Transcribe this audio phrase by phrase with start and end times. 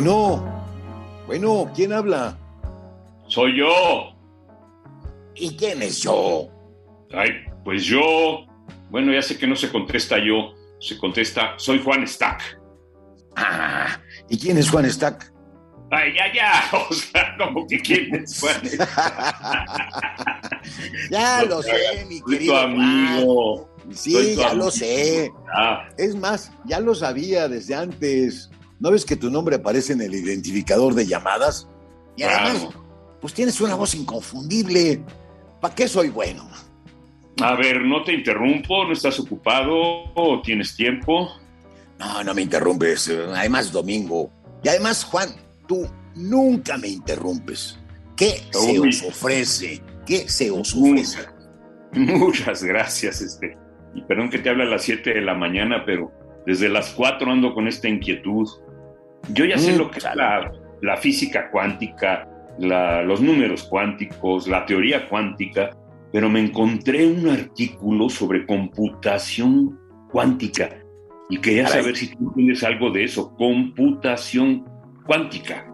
[0.00, 0.44] Bueno,
[1.26, 2.38] bueno, ¿quién habla?
[3.26, 4.14] Soy yo.
[5.34, 6.46] ¿Y quién es yo?
[7.12, 7.30] Ay,
[7.64, 8.46] pues yo.
[8.90, 12.60] Bueno, ya sé que no se contesta yo, se contesta, soy Juan Stack.
[13.34, 15.32] Ah, ¿y quién es Juan Stack?
[15.90, 18.60] Ay, ya, ya, o sea, como que quién es Juan
[21.10, 23.68] ya lo sé, mi querido amigo.
[23.82, 23.96] Juan.
[23.96, 24.64] Sí, ya amigo.
[24.66, 25.32] lo sé.
[25.52, 28.48] Ah, Es más, ya lo sabía desde antes.
[28.80, 31.68] ¿No ves que tu nombre aparece en el identificador de llamadas?
[32.16, 32.84] Y además, claro.
[33.20, 35.02] pues tienes una voz inconfundible.
[35.60, 36.48] ¿Para qué soy bueno?
[37.40, 39.74] A ver, no te interrumpo, no estás ocupado
[40.14, 41.30] o tienes tiempo.
[41.98, 43.08] No, no me interrumpes.
[43.08, 44.30] Además, domingo.
[44.62, 45.30] Y además, Juan,
[45.66, 47.78] tú nunca me interrumpes.
[48.16, 49.80] ¿Qué se os ofrece?
[50.04, 51.20] ¿Qué se os ofrece?
[51.92, 53.56] Muchas gracias, este.
[53.94, 56.12] Y perdón que te hable a las 7 de la mañana, pero
[56.46, 58.48] desde las 4 ando con esta inquietud.
[59.32, 60.50] Yo ya sé Mm, lo que es la,
[60.82, 62.26] la física cuántica,
[62.58, 65.70] la- los números cuánticos, la teoría cuántica,
[66.12, 69.78] pero me encontré un artículo sobre computación
[70.10, 70.70] cuántica
[71.28, 71.80] y quería Caray.
[71.82, 74.64] saber si tú tienes algo de eso, computación
[75.06, 75.67] cuántica.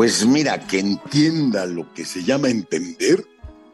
[0.00, 3.22] Pues mira, que entienda lo que se llama entender,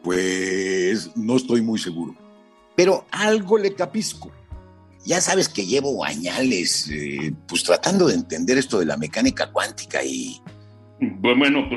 [0.03, 2.15] pues no estoy muy seguro.
[2.75, 4.29] Pero algo le capisco.
[5.05, 10.03] Ya sabes que llevo añales, eh, pues tratando de entender esto de la mecánica cuántica
[10.03, 10.41] y
[10.99, 11.69] Bueno,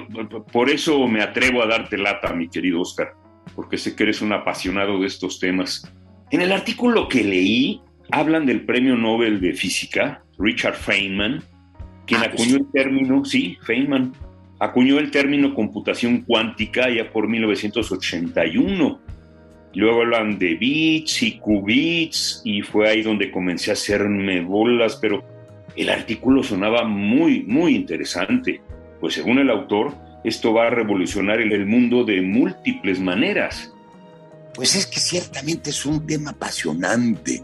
[0.53, 3.13] por- eso me atrevo a darte lata, mi querido Oscar,
[3.55, 5.89] porque sé que eres un apasionado de estos temas.
[6.33, 7.81] En el artículo que leí,
[8.11, 11.41] hablan del premio Nobel de Física, Richard Feynman,
[12.05, 14.13] quien Ah, pues acuñó el término, sí, Feynman,
[14.61, 19.01] acuñó el término computación cuántica ya por 1981.
[19.75, 25.25] Luego hablan de bits y qubits y fue ahí donde comencé a hacerme bolas, pero
[25.77, 28.61] el artículo sonaba muy, muy interesante,
[29.01, 29.95] pues según el autor,
[30.25, 33.73] esto va a revolucionar el mundo de múltiples maneras.
[34.55, 37.43] Pues es que ciertamente es un tema apasionante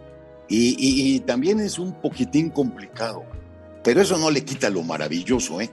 [0.49, 3.25] y- y también es un poquitín complicado.
[3.85, 5.71] Pero eso no le quita lo maravilloso, ¿eh?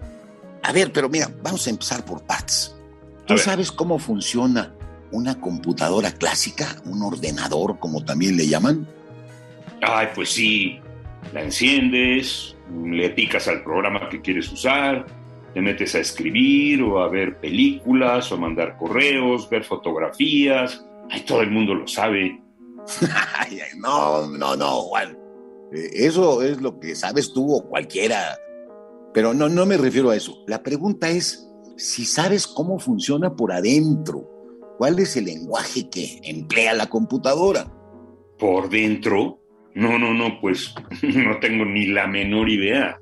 [0.63, 2.75] A ver, pero mira, vamos a empezar por partes.
[3.25, 4.73] ¿Tú sabes cómo funciona
[5.11, 8.87] una computadora clásica, un ordenador, como también le llaman?
[9.81, 10.79] Ay, pues sí,
[11.33, 15.05] la enciendes, le picas al programa que quieres usar,
[15.53, 20.83] te metes a escribir o a ver películas o a mandar correos, ver fotografías.
[21.09, 22.39] Ay, todo el mundo lo sabe.
[23.77, 25.17] No, no, no, Juan.
[25.73, 28.37] Eh, Eso es lo que sabes tú o cualquiera.
[29.13, 30.43] Pero no, no me refiero a eso.
[30.47, 31.47] La pregunta es
[31.77, 34.29] si sabes cómo funciona por adentro.
[34.77, 37.71] ¿Cuál es el lenguaje que emplea la computadora?
[38.39, 39.39] ¿Por dentro?
[39.75, 42.99] No, no, no, pues no tengo ni la menor idea.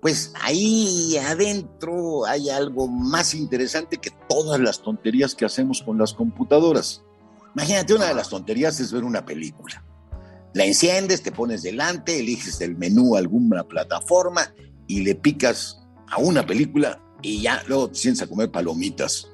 [0.00, 6.12] Pues ahí adentro hay algo más interesante que todas las tonterías que hacemos con las
[6.12, 7.04] computadoras.
[7.54, 9.84] Imagínate, una de las tonterías es ver una película.
[10.54, 14.52] La enciendes, te pones delante, eliges del menú alguna plataforma
[14.86, 19.28] y le picas a una película y ya luego te sientes a comer palomitas.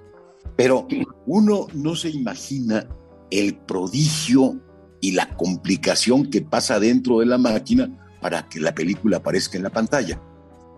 [0.56, 0.86] Pero
[1.26, 2.88] uno no se imagina
[3.30, 4.60] el prodigio
[5.00, 7.88] y la complicación que pasa dentro de la máquina
[8.20, 10.20] para que la película aparezca en la pantalla.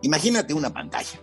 [0.03, 1.21] Imagínate una pantalla.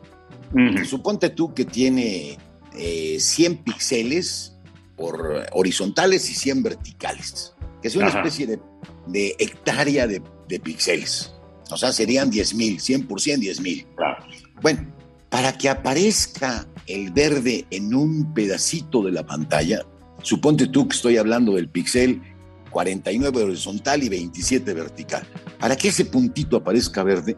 [0.85, 2.37] Suponte tú que tiene
[2.75, 4.57] eh, 100 píxeles
[4.95, 8.19] por horizontales y 100 verticales, que es una Ajá.
[8.19, 8.59] especie de,
[9.07, 11.33] de hectárea de, de píxeles.
[11.71, 13.85] O sea, serían 10 mil, 100 por 100, 10 mil.
[13.95, 14.23] Claro.
[14.61, 14.87] Bueno,
[15.29, 19.85] para que aparezca el verde en un pedacito de la pantalla,
[20.21, 22.21] suponte tú que estoy hablando del píxel
[22.71, 25.27] 49 horizontal y 27 vertical.
[25.59, 27.37] Para que ese puntito aparezca verde,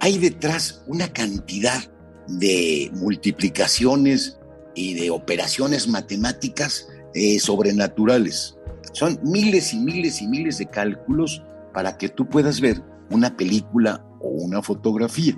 [0.00, 1.82] hay detrás una cantidad
[2.28, 4.38] de multiplicaciones
[4.74, 8.56] y de operaciones matemáticas eh, sobrenaturales.
[8.92, 11.42] Son miles y miles y miles de cálculos
[11.72, 12.82] para que tú puedas ver
[13.14, 15.36] una película o una fotografía.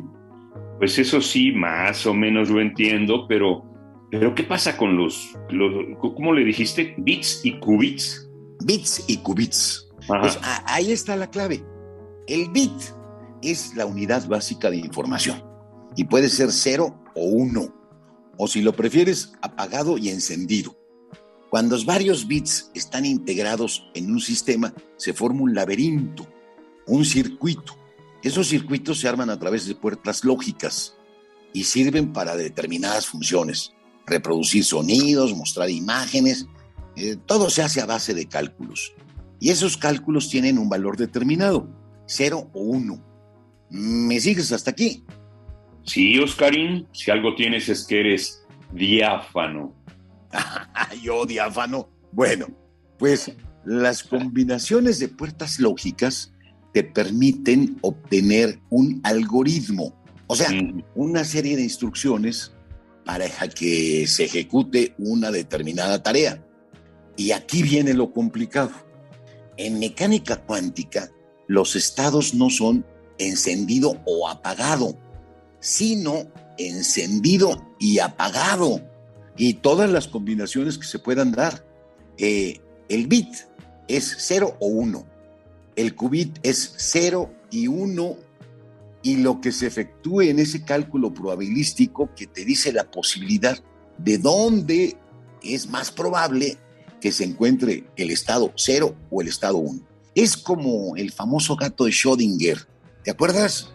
[0.78, 3.64] Pues eso sí, más o menos lo entiendo, pero,
[4.11, 6.94] pero ¿qué pasa con los, los ¿cómo le dijiste?
[6.99, 8.28] ¿Bits y qubits?
[8.64, 9.88] Bits y qubits.
[10.06, 11.64] Pues ahí está la clave.
[12.26, 12.73] El bit
[13.43, 15.43] es la unidad básica de información
[15.96, 17.75] y puede ser cero o uno,
[18.37, 20.76] o si lo prefieres, apagado y encendido.
[21.49, 26.26] Cuando varios bits están integrados en un sistema, se forma un laberinto,
[26.87, 27.77] un circuito.
[28.23, 30.97] Esos circuitos se arman a través de puertas lógicas
[31.53, 33.73] y sirven para determinadas funciones.
[34.06, 36.47] Reproducir sonidos, mostrar imágenes,
[36.97, 38.94] eh, todo se hace a base de cálculos.
[39.38, 41.69] Y esos cálculos tienen un valor determinado,
[42.06, 43.03] cero o uno.
[43.71, 45.05] ¿Me sigues hasta aquí?
[45.85, 49.75] Sí, Oscarín, si algo tienes es que eres diáfano.
[51.03, 51.88] Yo diáfano.
[52.12, 52.47] Bueno,
[52.99, 53.33] pues
[53.65, 56.33] las combinaciones de puertas lógicas
[56.76, 59.94] te permiten obtener un algoritmo,
[60.26, 60.50] o sea,
[60.94, 62.52] una serie de instrucciones
[63.02, 66.44] para que se ejecute una determinada tarea.
[67.17, 68.73] Y aquí viene lo complicado.
[69.56, 71.11] En mecánica cuántica,
[71.46, 72.84] los estados no son
[73.17, 74.99] encendido o apagado,
[75.61, 78.82] sino encendido y apagado.
[79.38, 81.64] Y todas las combinaciones que se puedan dar.
[82.19, 83.34] Eh, el bit
[83.88, 85.16] es 0 o 1.
[85.76, 88.17] El qubit es 0 y 1.
[89.02, 93.62] Y lo que se efectúe en ese cálculo probabilístico que te dice la posibilidad
[93.99, 94.96] de dónde
[95.43, 96.56] es más probable
[97.00, 99.81] que se encuentre el estado 0 o el estado 1.
[100.14, 102.67] Es como el famoso gato de Schrödinger.
[103.05, 103.70] ¿Te acuerdas?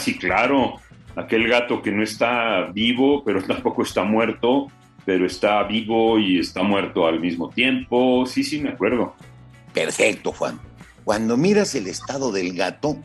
[0.00, 0.76] Sí, claro.
[1.16, 4.68] Aquel gato que no está vivo, pero tampoco está muerto,
[5.04, 8.24] pero está vivo y está muerto al mismo tiempo.
[8.26, 9.14] Sí, sí, me acuerdo.
[9.72, 10.60] Perfecto, Juan.
[11.04, 12.96] Cuando miras el estado del gato,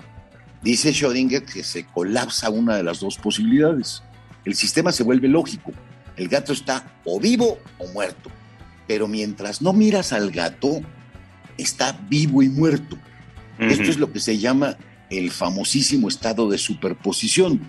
[0.62, 4.03] dice Schrödinger que se colapsa una de las dos posibilidades.
[4.44, 5.71] El sistema se vuelve lógico.
[6.18, 8.30] El gato está o vivo o muerto.
[8.88, 10.81] Pero mientras no miras al gato,
[11.57, 12.97] está vivo y muerto.
[13.57, 14.77] Esto es lo que se llama
[15.10, 17.62] el famosísimo estado de superposición.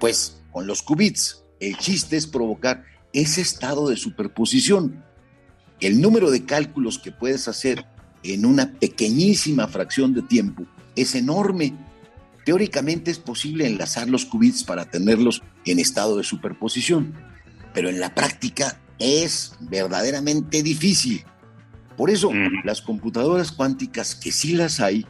[0.00, 5.04] Pues con los qubits, el chiste es provocar ese estado de superposición.
[5.80, 7.86] El número de cálculos que puedes hacer
[8.22, 10.66] en una pequeñísima fracción de tiempo
[10.96, 11.74] es enorme.
[12.44, 17.14] Teóricamente es posible enlazar los qubits para tenerlos en estado de superposición,
[17.74, 21.24] pero en la práctica es verdaderamente difícil.
[21.96, 22.30] Por eso,
[22.64, 25.04] las computadoras cuánticas que sí las hay,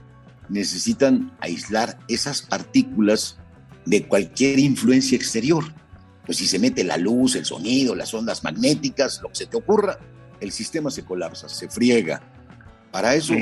[0.49, 3.39] necesitan aislar esas partículas
[3.85, 5.65] de cualquier influencia exterior.
[6.27, 9.57] Pues si se mete la luz, el sonido, las ondas magnéticas, lo que se te
[9.57, 9.99] ocurra,
[10.41, 12.23] el sistema se colapsa, se friega.
[12.91, 13.35] Para eso,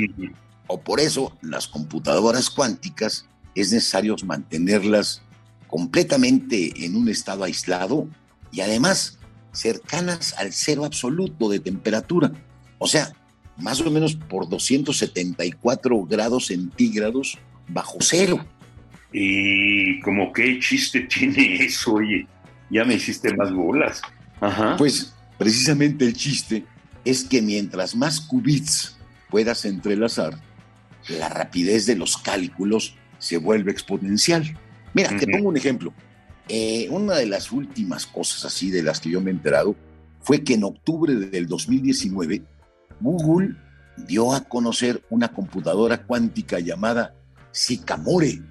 [0.67, 3.25] o por eso, las computadoras cuánticas
[3.55, 5.21] es necesario mantenerlas
[5.67, 8.07] completamente en un estado aislado
[8.51, 9.17] y además
[9.51, 12.31] cercanas al cero absoluto de temperatura.
[12.77, 13.13] O sea,
[13.59, 17.37] más o menos por 274 grados centígrados
[17.67, 18.45] bajo cero.
[19.11, 21.95] ¿Y como qué chiste tiene eso?
[21.95, 22.27] Oye,
[22.69, 24.01] ya me hiciste más bolas.
[24.77, 26.63] Pues precisamente el chiste
[27.03, 28.97] es que mientras más qubits
[29.29, 30.39] puedas entrelazar,
[31.07, 34.57] la rapidez de los cálculos se vuelve exponencial.
[34.93, 35.93] Mira, te pongo un ejemplo.
[36.49, 39.75] Eh, una de las últimas cosas así de las que yo me he enterado
[40.21, 42.41] fue que en octubre del 2019
[42.99, 43.55] Google
[43.97, 47.15] dio a conocer una computadora cuántica llamada
[47.51, 48.41] Sycamore,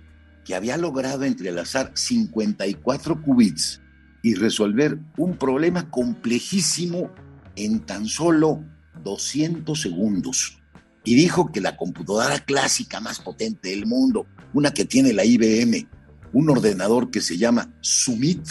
[0.44, 3.80] que había logrado entrelazar 54 qubits
[4.22, 7.10] y resolver un problema complejísimo
[7.54, 8.64] en tan solo
[9.02, 10.62] 200 segundos.
[11.04, 15.88] Y dijo que la computadora clásica más potente del mundo, una que tiene la IBM,
[16.32, 18.44] un ordenador que se llama Sumit,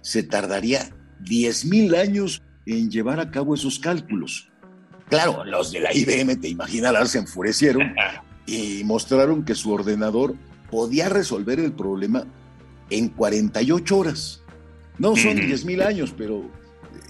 [0.00, 0.88] se tardaría
[1.22, 4.47] 10.000 años en llevar a cabo esos cálculos.
[5.08, 7.94] Claro, los de la IBM, te imaginarás, se enfurecieron
[8.46, 10.34] y mostraron que su ordenador
[10.70, 12.24] podía resolver el problema
[12.90, 14.42] en 48 horas.
[14.98, 16.50] No son 10.000 años, pero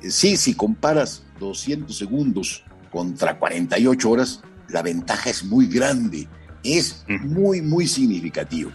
[0.03, 6.29] eh, sí, si comparas 200 segundos contra 48 horas, la ventaja es muy grande,
[6.63, 8.71] es muy, muy significativo.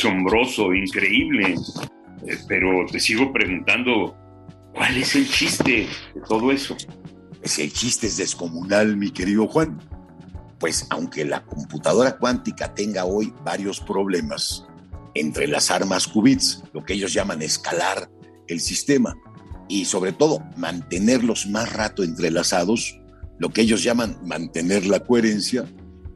[0.00, 1.54] Asombroso, increíble.
[2.26, 4.16] Eh, pero te sigo preguntando,
[4.74, 6.76] ¿cuál es el chiste de todo eso?
[7.42, 9.78] Ese chiste es descomunal, mi querido Juan.
[10.58, 14.66] pues aunque la computadora cuántica tenga hoy varios problemas,
[15.14, 18.10] entrelazar más qubits, lo que ellos llaman escalar
[18.46, 19.16] el sistema,
[19.68, 23.00] y sobre todo mantenerlos más rato entrelazados,
[23.38, 25.64] lo que ellos llaman mantener la coherencia,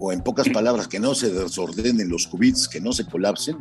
[0.05, 3.57] o en pocas palabras, que no se desordenen los qubits, que no se colapsen,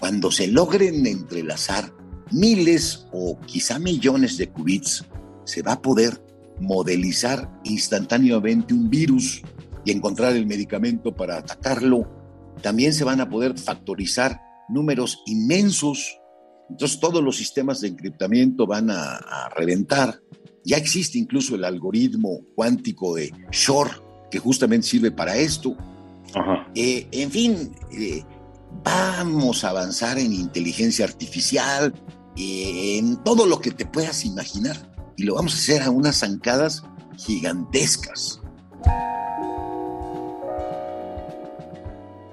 [0.00, 1.92] cuando se logren entrelazar
[2.32, 5.04] miles o quizá millones de qubits,
[5.44, 6.20] se va a poder
[6.60, 9.42] modelizar instantáneamente un virus
[9.84, 12.10] y encontrar el medicamento para atacarlo.
[12.60, 16.18] También se van a poder factorizar números inmensos.
[16.68, 20.20] Entonces todos los sistemas de encriptamiento van a, reventar.
[20.64, 25.76] Ya existe incluso el algoritmo cuántico de Shor, que justamente sirve para esto.
[26.74, 28.22] Eh, en fin, eh,
[28.84, 31.92] vamos a avanzar en inteligencia artificial,
[32.36, 34.76] en todo lo que te puedas imaginar.
[35.16, 36.84] Y lo vamos a hacer a unas zancadas
[37.16, 38.40] gigantescas.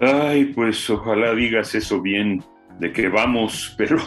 [0.02, 2.44] Ay, pues ojalá digas eso bien,
[2.80, 3.98] de que vamos, pero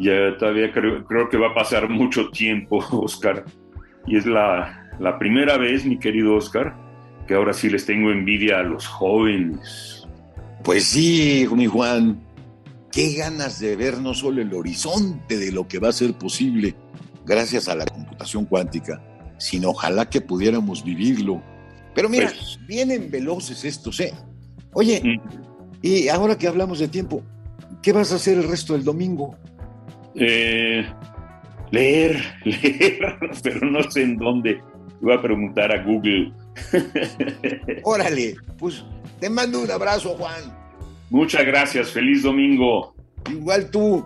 [0.00, 3.44] ya todavía creo, creo que va a pasar mucho tiempo, Oscar.
[4.06, 6.74] Y es la, la primera vez, mi querido Oscar,
[7.28, 10.08] que ahora sí les tengo envidia a los jóvenes.
[10.64, 12.24] Pues sí, mi Juan.
[12.90, 16.74] Qué ganas de ver no solo el horizonte de lo que va a ser posible
[17.26, 19.00] gracias a la computación cuántica,
[19.36, 21.42] sino ojalá que pudiéramos vivirlo.
[21.94, 24.14] Pero mira, pues vienen veloces estos, ¿eh?
[24.72, 25.20] Oye, mm.
[25.82, 27.22] y ahora que hablamos de tiempo,
[27.82, 29.36] ¿qué vas a hacer el resto del domingo?
[30.14, 30.86] Eh,
[31.70, 34.62] leer, leer, pero no sé en dónde.
[35.00, 36.32] Voy a preguntar a Google.
[37.84, 38.84] Órale, pues
[39.20, 40.56] te mando un abrazo, Juan.
[41.10, 42.94] Muchas gracias, feliz domingo.
[43.30, 44.04] Igual tú.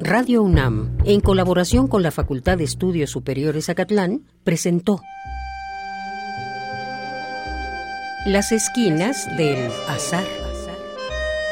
[0.00, 5.00] Radio UNAM, en colaboración con la Facultad de Estudios Superiores Acatlán, presentó
[8.26, 10.26] Las esquinas del azar.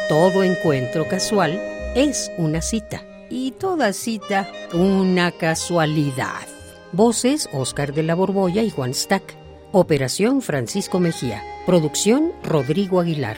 [0.09, 1.61] Todo encuentro casual
[1.95, 6.50] es una cita y toda cita una casualidad.
[6.93, 9.37] Voces Oscar de la Borbolla y Juan Stack.
[9.71, 11.43] Operación Francisco Mejía.
[11.65, 13.37] Producción Rodrigo Aguilar.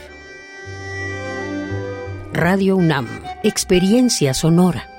[2.33, 3.09] Radio UNAM.
[3.43, 4.92] Experiencia sonora.